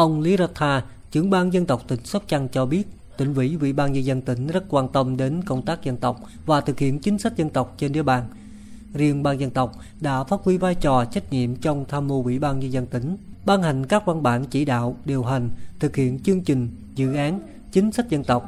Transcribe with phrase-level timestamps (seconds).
[0.00, 2.84] Ông Lý Ratha, trưởng ban dân tộc tỉnh Sóc Trăng cho biết,
[3.16, 6.20] tỉnh ủy, ủy ban nhân dân tỉnh rất quan tâm đến công tác dân tộc
[6.46, 8.24] và thực hiện chính sách dân tộc trên địa bàn.
[8.94, 12.38] Riêng ban dân tộc đã phát huy vai trò trách nhiệm trong tham mưu ủy
[12.38, 13.16] ban nhân dân tỉnh,
[13.46, 17.40] ban hành các văn bản chỉ đạo, điều hành, thực hiện chương trình, dự án,
[17.72, 18.46] chính sách dân tộc,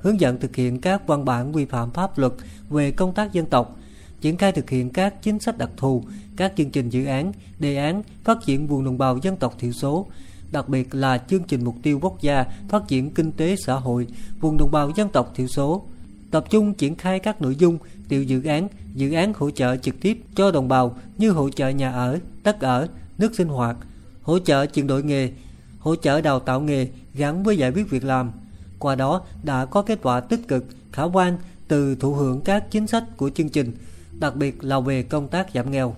[0.00, 2.32] hướng dẫn thực hiện các văn bản quy phạm pháp luật
[2.70, 3.76] về công tác dân tộc,
[4.20, 6.04] triển khai thực hiện các chính sách đặc thù,
[6.36, 9.72] các chương trình dự án, đề án phát triển vùng đồng bào dân tộc thiểu
[9.72, 10.06] số,
[10.52, 14.06] đặc biệt là chương trình mục tiêu quốc gia phát triển kinh tế xã hội
[14.40, 15.82] vùng đồng bào dân tộc thiểu số,
[16.30, 20.00] tập trung triển khai các nội dung tiểu dự án, dự án hỗ trợ trực
[20.00, 23.76] tiếp cho đồng bào như hỗ trợ nhà ở, đất ở, nước sinh hoạt,
[24.22, 25.32] hỗ trợ chuyển đổi nghề,
[25.78, 28.30] hỗ trợ đào tạo nghề gắn với giải quyết việc làm.
[28.78, 32.86] Qua đó đã có kết quả tích cực, khả quan từ thụ hưởng các chính
[32.86, 33.72] sách của chương trình,
[34.20, 35.94] đặc biệt là về công tác giảm nghèo.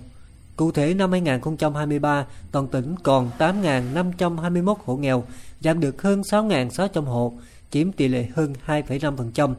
[0.57, 5.25] Cụ thể năm 2023, toàn tỉnh còn 8.521 hộ nghèo,
[5.61, 7.33] giảm được hơn 6.600 hộ,
[7.71, 9.55] chiếm tỷ lệ hơn 2,5%.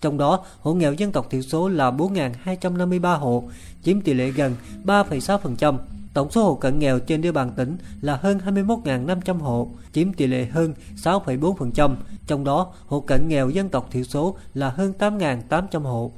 [0.00, 3.44] Trong đó, hộ nghèo dân tộc thiểu số là 4.253 hộ,
[3.82, 4.54] chiếm tỷ lệ gần
[4.84, 5.78] 3,6%.
[6.14, 10.26] Tổng số hộ cận nghèo trên địa bàn tỉnh là hơn 21.500 hộ, chiếm tỷ
[10.26, 11.94] lệ hơn 6,4%.
[12.26, 16.12] Trong đó, hộ cận nghèo dân tộc thiểu số là hơn 8.800 hộ.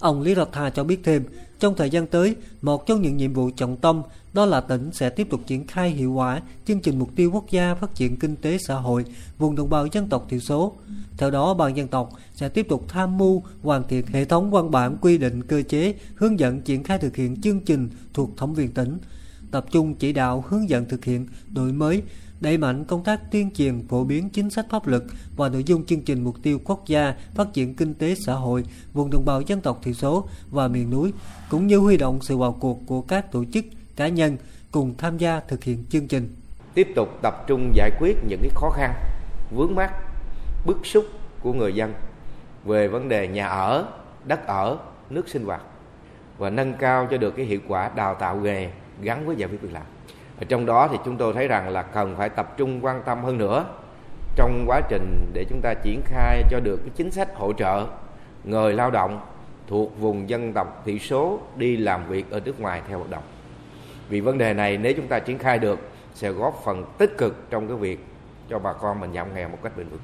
[0.00, 1.24] Ông Lý Ratha cho biết thêm,
[1.58, 5.10] trong thời gian tới, một trong những nhiệm vụ trọng tâm đó là tỉnh sẽ
[5.10, 8.36] tiếp tục triển khai hiệu quả chương trình mục tiêu quốc gia phát triển kinh
[8.36, 9.04] tế xã hội
[9.38, 10.72] vùng đồng bào dân tộc thiểu số.
[11.18, 14.70] Theo đó, ban dân tộc sẽ tiếp tục tham mưu hoàn thiện hệ thống văn
[14.70, 18.54] bản quy định cơ chế hướng dẫn triển khai thực hiện chương trình thuộc thẩm
[18.56, 18.98] quyền tỉnh,
[19.50, 22.02] tập trung chỉ đạo hướng dẫn thực hiện đổi mới,
[22.40, 25.02] đẩy mạnh công tác tuyên truyền phổ biến chính sách pháp luật
[25.36, 28.64] và nội dung chương trình mục tiêu quốc gia phát triển kinh tế xã hội,
[28.92, 31.12] vùng đồng bào dân tộc thiểu số và miền núi,
[31.48, 33.64] cũng như huy động sự vào cuộc của các tổ chức,
[33.96, 34.36] cá nhân
[34.70, 36.28] cùng tham gia thực hiện chương trình.
[36.74, 38.94] Tiếp tục tập trung giải quyết những cái khó khăn,
[39.50, 39.92] vướng mắc,
[40.66, 41.04] bức xúc
[41.42, 41.94] của người dân
[42.64, 43.84] về vấn đề nhà ở,
[44.24, 44.78] đất ở,
[45.10, 45.62] nước sinh hoạt
[46.38, 48.70] và nâng cao cho được cái hiệu quả đào tạo nghề
[49.02, 49.82] gắn với giải quyết việc làm
[50.40, 53.24] ở trong đó thì chúng tôi thấy rằng là cần phải tập trung quan tâm
[53.24, 53.64] hơn nữa
[54.36, 57.86] trong quá trình để chúng ta triển khai cho được cái chính sách hỗ trợ
[58.44, 59.20] người lao động
[59.70, 63.22] thuộc vùng dân tộc thiểu số đi làm việc ở nước ngoài theo hợp đồng.
[64.08, 65.78] Vì vấn đề này, nếu chúng ta triển khai được,
[66.14, 68.04] sẽ góp phần tích cực trong cái việc
[68.48, 70.00] cho bà con mình giảm nghèo một cách bền vững.